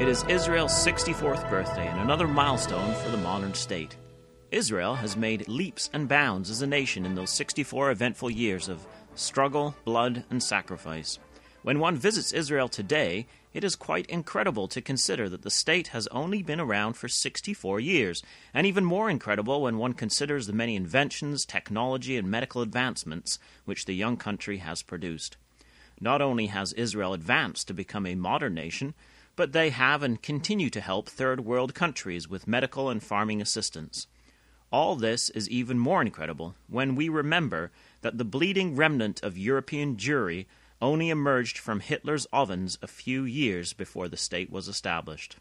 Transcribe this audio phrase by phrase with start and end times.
[0.00, 3.96] It is Israel's 64th birthday and another milestone for the modern state.
[4.50, 8.86] Israel has made leaps and bounds as a nation in those 64 eventful years of
[9.14, 11.18] struggle, blood, and sacrifice.
[11.62, 16.06] When one visits Israel today, it is quite incredible to consider that the state has
[16.08, 18.22] only been around for 64 years,
[18.54, 23.86] and even more incredible when one considers the many inventions, technology, and medical advancements which
[23.86, 25.36] the young country has produced.
[26.00, 28.94] Not only has Israel advanced to become a modern nation,
[29.36, 34.06] but they have and continue to help third world countries with medical and farming assistance.
[34.72, 39.96] All this is even more incredible when we remember that the bleeding remnant of European
[39.96, 40.46] Jewry
[40.80, 45.36] only emerged from Hitler's ovens a few years before the state was established.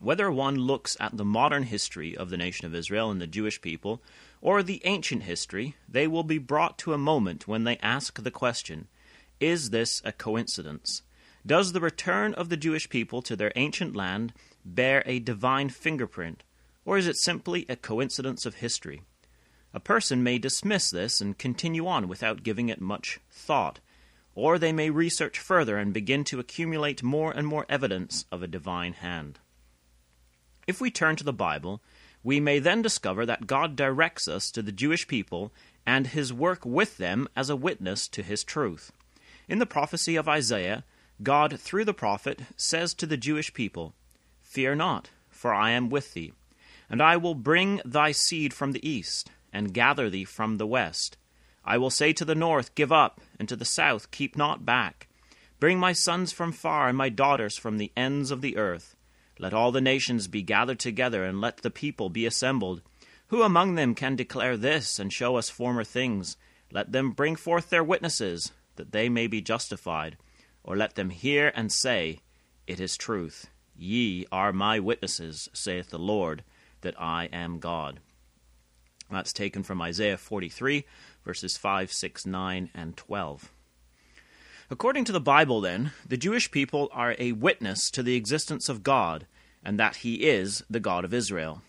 [0.00, 3.60] Whether one looks at the modern history of the nation of Israel and the Jewish
[3.60, 4.02] people,
[4.40, 8.30] or the ancient history, they will be brought to a moment when they ask the
[8.30, 8.88] question
[9.38, 11.02] Is this a coincidence?
[11.46, 14.32] Does the return of the Jewish people to their ancient land
[14.64, 16.42] bear a divine fingerprint,
[16.84, 19.02] or is it simply a coincidence of history?
[19.74, 23.80] A person may dismiss this and continue on without giving it much thought,
[24.34, 28.46] or they may research further and begin to accumulate more and more evidence of a
[28.46, 29.38] divine hand.
[30.66, 31.80] If we turn to the Bible,
[32.22, 35.52] we may then discover that God directs us to the Jewish people
[35.84, 38.92] and his work with them as a witness to his truth.
[39.48, 40.84] In the prophecy of Isaiah,
[41.22, 43.94] God, through the prophet, says to the Jewish people,
[44.40, 46.32] Fear not, for I am with thee,
[46.88, 51.16] and I will bring thy seed from the east, and gather thee from the west.
[51.64, 55.08] I will say to the north, Give up, and to the south, Keep not back.
[55.60, 58.96] Bring my sons from far, and my daughters from the ends of the earth.
[59.38, 62.82] Let all the nations be gathered together, and let the people be assembled.
[63.28, 66.36] Who among them can declare this, and show us former things?
[66.70, 70.16] Let them bring forth their witnesses, that they may be justified
[70.64, 72.20] or let them hear and say,
[72.66, 73.48] It is truth.
[73.76, 76.44] Ye are my witnesses, saith the Lord,
[76.82, 78.00] that I am God.
[79.10, 80.84] That's taken from Isaiah 43,
[81.24, 83.50] verses 5, 6, 9, and 12.
[84.70, 88.82] According to the Bible, then, the Jewish people are a witness to the existence of
[88.82, 89.26] God,
[89.62, 91.62] and that He is the God of Israel.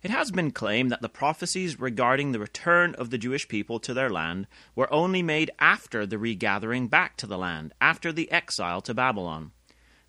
[0.00, 3.92] It has been claimed that the prophecies regarding the return of the Jewish people to
[3.92, 4.46] their land
[4.76, 9.50] were only made after the regathering back to the land, after the exile to Babylon.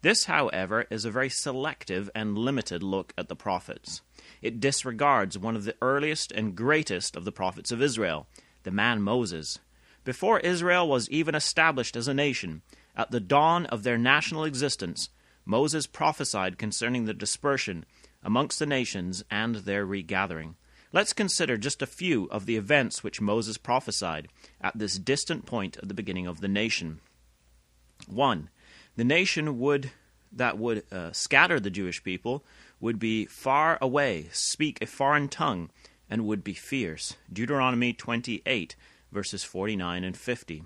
[0.02, 4.02] This, however, is a very selective and limited look at the prophets.
[4.42, 8.28] It disregards one of the earliest and greatest of the prophets of Israel,
[8.64, 9.60] the man Moses.
[10.04, 12.62] Before Israel was even established as a nation,
[12.96, 15.10] at the dawn of their national existence,
[15.46, 17.86] Moses prophesied concerning the dispersion
[18.24, 20.56] amongst the nations and their regathering.
[20.92, 24.28] Let's consider just a few of the events which Moses prophesied
[24.60, 27.00] at this distant point at the beginning of the nation.
[28.08, 28.50] 1.
[28.96, 29.92] The nation would
[30.32, 32.44] that would uh, scatter the Jewish people
[32.80, 35.70] would be far away, speak a foreign tongue,
[36.10, 37.16] and would be fierce.
[37.32, 38.76] Deuteronomy 28,
[39.12, 40.64] verses 49 and 50.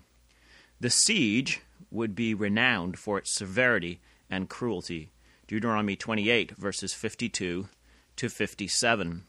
[0.80, 5.12] The siege would be renowned for its severity and cruelty.
[5.48, 7.68] Deuteronomy 28, verses 52
[8.16, 9.24] to 57.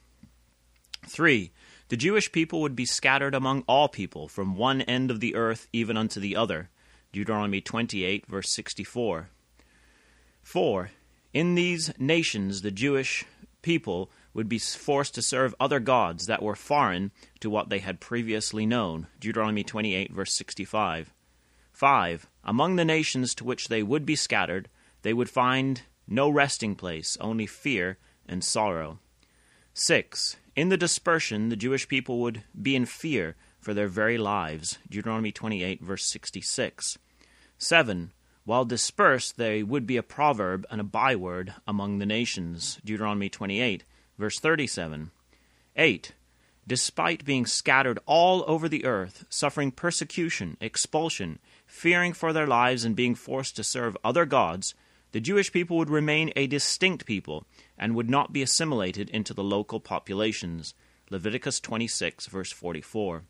[1.06, 1.53] 3.
[1.89, 5.69] The Jewish people would be scattered among all people, from one end of the earth
[5.73, 6.71] even unto the other.
[7.12, 9.28] Deuteronomy 28, verse 64.
[10.43, 10.91] 4.
[11.34, 13.25] In these nations, the Jewish
[13.61, 17.99] people would be forced to serve other gods that were foreign to what they had
[17.99, 19.09] previously known.
[19.19, 21.12] Deuteronomy 28, verse 65.
[21.73, 22.28] 5.
[22.44, 24.69] Among the nations to which they would be scattered,
[25.03, 29.00] they would find no resting place, only fear and sorrow.
[29.73, 30.37] 6.
[30.55, 34.78] In the dispersion, the Jewish people would be in fear for their very lives.
[34.89, 36.97] Deuteronomy 28, verse 66.
[37.59, 38.12] 7.
[38.44, 42.78] While dispersed, they would be a proverb and a byword among the nations.
[42.84, 43.84] Deuteronomy 28,
[44.19, 45.10] verse 37.
[45.77, 46.12] 8.
[46.66, 52.96] Despite being scattered all over the earth, suffering persecution, expulsion, fearing for their lives, and
[52.96, 54.75] being forced to serve other gods,
[55.12, 57.46] the Jewish people would remain a distinct people
[57.79, 60.75] and would not be assimilated into the local populations.
[61.11, 63.23] Leviticus 26, verse 44.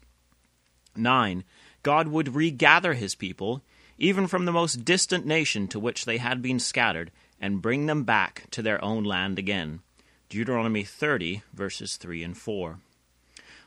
[0.97, 1.45] 9.
[1.83, 3.63] God would regather his people,
[3.99, 7.11] even from the most distant nation to which they had been scattered,
[7.41, 9.81] and bring them back to their own land again.
[10.29, 12.79] Deuteronomy 30, verses 3 and 4.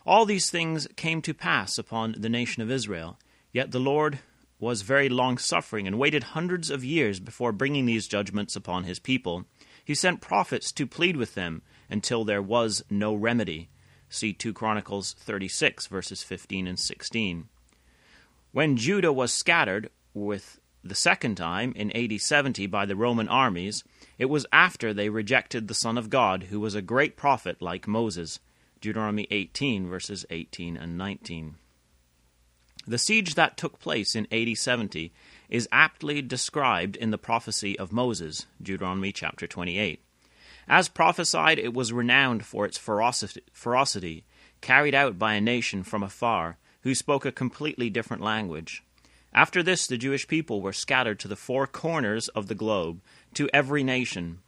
[0.06, 3.19] All these things came to pass upon the nation of Israel,
[3.51, 4.19] yet the Lord
[4.59, 9.00] was very long suffering and waited hundreds of years before bringing these judgments upon his
[9.00, 9.45] people.
[9.83, 13.69] He sent prophets to plead with them until there was no remedy.
[14.09, 17.47] See 2 Chronicles 36, verses 15 and 16.
[18.51, 23.83] When Judah was scattered with the second time in AD 70 by the Roman armies,
[24.18, 27.88] it was after they rejected the Son of God, who was a great prophet like
[27.88, 28.39] Moses.
[28.80, 31.56] Deuteronomy 18, verses 18 and 19.
[32.86, 35.12] The siege that took place in AD 70
[35.50, 40.01] is aptly described in the prophecy of Moses, Deuteronomy chapter 28.
[40.69, 44.25] As prophesied, it was renowned for its ferocity, ferocity,
[44.62, 48.83] carried out by a nation from afar who spoke a completely different language.
[49.37, 53.03] After this, the Jewish people were scattered to the four corners of the globe,
[53.35, 54.39] to every nation.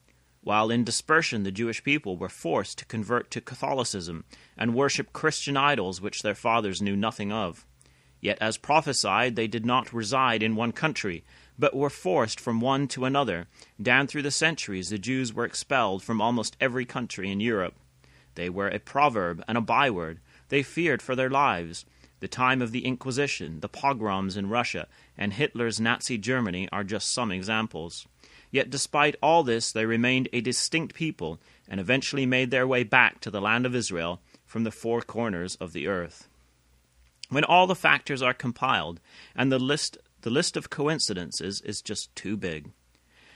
[0.41, 4.25] While in dispersion, the Jewish people were forced to convert to Catholicism
[4.57, 7.67] and worship Christian idols which their fathers knew nothing of.
[8.19, 11.23] Yet, as prophesied, they did not reside in one country,
[11.59, 13.45] but were forced from one to another.
[13.79, 17.75] Down through the centuries, the Jews were expelled from almost every country in Europe.
[18.33, 20.19] They were a proverb and a byword.
[20.47, 21.85] They feared for their lives.
[22.19, 24.87] The time of the Inquisition, the pogroms in Russia,
[25.17, 28.07] and Hitler's Nazi Germany are just some examples.
[28.51, 33.19] Yet, despite all this, they remained a distinct people and eventually made their way back
[33.21, 36.27] to the land of Israel from the four corners of the earth.
[37.29, 38.99] When all the factors are compiled,
[39.35, 42.71] and the list, the list of coincidences is just too big.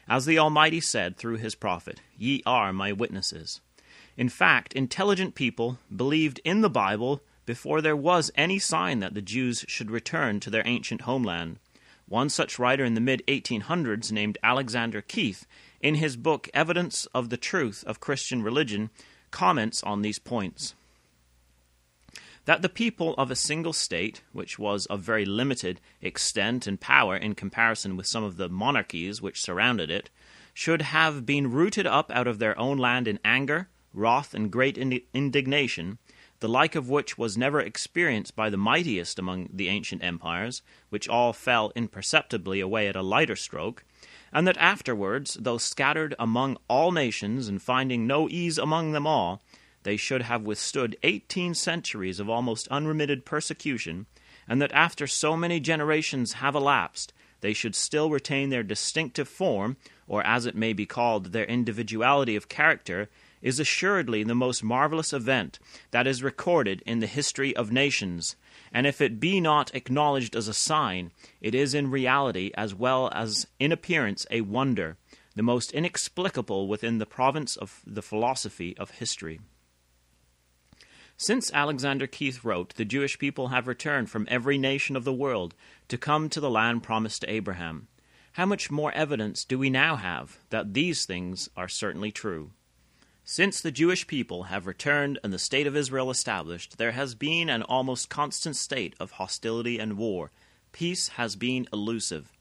[0.10, 3.62] As the Almighty said through his prophet, Ye are my witnesses.
[4.18, 9.22] In fact, intelligent people believed in the Bible before there was any sign that the
[9.22, 11.60] Jews should return to their ancient homeland.
[12.08, 15.46] One such writer in the mid 1800s, named Alexander Keith,
[15.82, 18.90] in his book Evidence of the Truth of Christian Religion,
[19.32, 20.76] comments on these points
[22.46, 27.16] that the people of a single state, which was of very limited extent and power
[27.16, 30.10] in comparison with some of the monarchies which surrounded it,
[30.54, 34.78] should have been rooted up out of their own land in anger, wrath, and great
[34.78, 35.98] indignation,
[36.44, 41.08] the like of which was never experienced by the mightiest among the ancient empires, which
[41.08, 43.86] all fell imperceptibly away at a lighter stroke,
[44.34, 49.42] and that afterwards, though scattered among all nations and finding no ease among them all,
[49.84, 54.06] they should have withstood eighteen centuries of almost unremitted persecution,
[54.46, 59.78] and that after so many generations have elapsed, they should still retain their distinctive form,
[60.10, 63.10] or as it may be called, their individuality of character,
[63.44, 65.60] is assuredly the most marvelous event
[65.92, 68.36] that is recorded in the history of nations.
[68.72, 71.12] And if it be not acknowledged as a sign,
[71.42, 74.98] it is in reality, as well as in appearance, a wonder,
[75.36, 79.40] the most inexplicable within the province of the philosophy of history.
[81.18, 85.54] Since Alexander Keith wrote, the Jewish people have returned from every nation of the world
[85.90, 87.88] to come to the land promised to Abraham.
[88.34, 92.52] How much more evidence do we now have that these things are certainly true?
[93.26, 97.48] Since the Jewish people have returned and the state of Israel established, there has been
[97.50, 100.32] an almost constant state of hostility and war.
[100.74, 102.34] Peace has been elusive.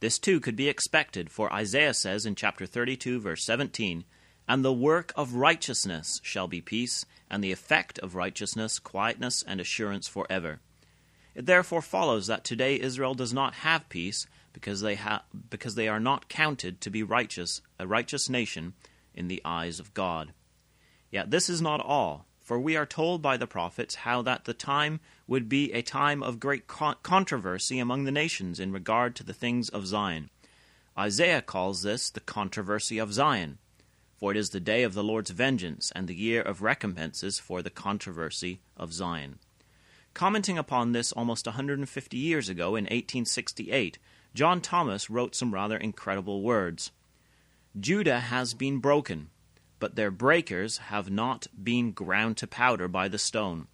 [0.00, 4.04] This too could be expected, for Isaiah says in chapter 32, verse 17,
[4.48, 9.60] And the work of righteousness shall be peace, and the effect of righteousness, quietness, and
[9.60, 10.58] assurance forever.
[11.36, 15.86] It therefore follows that today Israel does not have peace because they, ha- because they
[15.86, 18.74] are not counted to be righteous, a righteous nation
[19.14, 20.32] in the eyes of God.
[21.10, 24.54] Yet this is not all, for we are told by the prophets how that the
[24.54, 29.32] time would be a time of great controversy among the nations in regard to the
[29.32, 30.30] things of Zion.
[30.98, 33.58] Isaiah calls this the controversy of Zion
[34.24, 37.60] for it is the day of the Lord's vengeance and the year of recompenses for
[37.60, 39.38] the controversy of Zion.
[40.14, 43.98] Commenting upon this almost 150 years ago in 1868,
[44.32, 46.90] John Thomas wrote some rather incredible words
[47.78, 49.30] Judah has been broken,
[49.80, 53.66] but their breakers have not been ground to powder by the stone.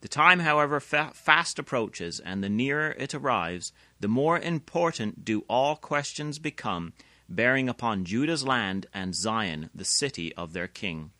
[0.00, 5.44] The time, however, fa- fast approaches, and the nearer it arrives, the more important do
[5.48, 6.92] all questions become
[7.28, 11.12] bearing upon Judah's land and Zion, the city of their king.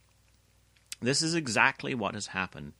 [1.01, 2.73] This is exactly what has happened.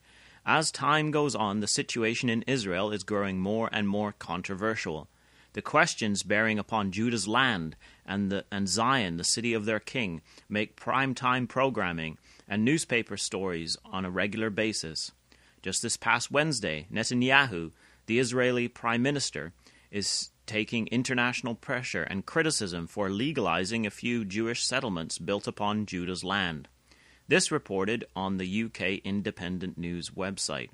[0.45, 5.09] As time goes on, the situation in Israel is growing more and more controversial.
[5.53, 7.75] The questions bearing upon Judah's land
[8.05, 13.17] and, the, and Zion, the city of their king, make prime time programming and newspaper
[13.17, 15.11] stories on a regular basis.
[15.61, 17.71] Just this past Wednesday, Netanyahu,
[18.05, 19.53] the Israeli prime minister,
[19.91, 26.23] is taking international pressure and criticism for legalizing a few Jewish settlements built upon Judah's
[26.23, 26.67] land.
[27.27, 30.69] This reported on the UK Independent News website.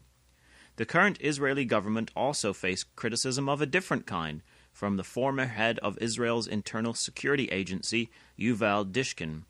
[0.75, 4.41] The current Israeli government also faced criticism of a different kind
[4.73, 9.45] from the former head of Israel's internal security agency, Yuval Diskin,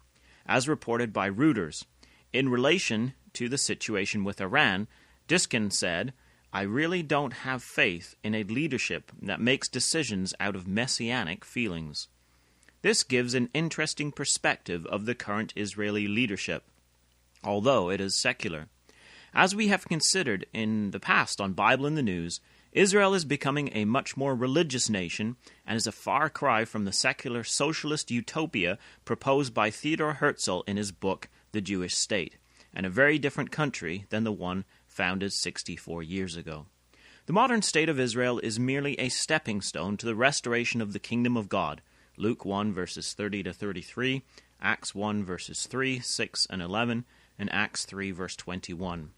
[0.46, 1.86] as reported by Reuters,
[2.32, 4.88] in relation to the situation with Iran,
[5.28, 6.14] Diskin said,
[6.52, 12.10] I really don't have faith in a leadership that makes decisions out of messianic feelings.
[12.84, 16.66] This gives an interesting perspective of the current Israeli leadership,
[17.44, 18.68] although it is secular.
[19.34, 22.40] As we have considered in the past on Bible in the News,
[22.74, 26.92] Israel is becoming a much more religious nation and is a far cry from the
[26.92, 32.38] secular socialist utopia proposed by Theodor Herzl in his book The Jewish State,
[32.74, 36.66] and a very different country than the one founded 64 years ago.
[37.28, 41.00] The modern state of Israel is merely a stepping stone to the restoration of the
[41.00, 41.84] kingdom of God.
[42.18, 44.24] Luke 1 verses 30 to 33,
[44.60, 47.06] Acts 1 verses 3, 6, and 11,
[47.38, 49.12] and Acts 3 verse 21.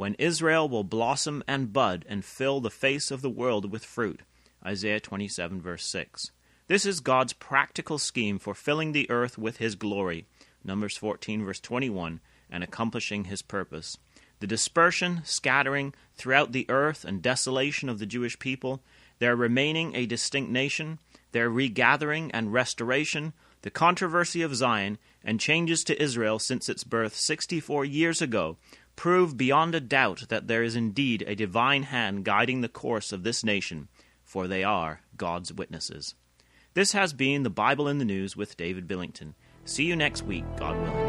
[0.00, 4.20] When Israel will blossom and bud and fill the face of the world with fruit.
[4.64, 6.30] Isaiah 27 verse 6.
[6.68, 10.24] This is God's practical scheme for filling the earth with his glory.
[10.64, 13.98] Numbers 14 verse 21 and accomplishing his purpose.
[14.38, 18.80] The dispersion, scattering throughout the earth, and desolation of the Jewish people,
[19.18, 20.98] their remaining a distinct nation,
[21.32, 27.14] their regathering and restoration, the controversy of Zion, and changes to Israel since its birth
[27.14, 28.56] 64 years ago
[29.00, 33.22] prove beyond a doubt that there is indeed a divine hand guiding the course of
[33.22, 33.88] this nation,
[34.22, 36.14] for they are God's witnesses.
[36.74, 39.34] This has been the Bible in the News with David Billington.
[39.64, 40.99] See you next week, God willing.